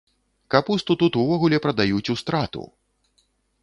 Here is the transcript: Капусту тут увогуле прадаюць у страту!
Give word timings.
Капусту 0.55 0.95
тут 1.03 1.19
увогуле 1.25 1.61
прадаюць 1.69 2.07
у 2.15 2.19
страту! 2.25 2.69